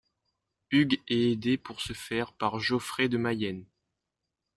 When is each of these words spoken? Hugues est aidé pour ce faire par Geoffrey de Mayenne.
Hugues 0.71 0.97
est 1.09 1.29
aidé 1.29 1.57
pour 1.59 1.79
ce 1.79 1.93
faire 1.93 2.33
par 2.33 2.59
Geoffrey 2.59 3.07
de 3.07 3.19
Mayenne. 3.19 3.67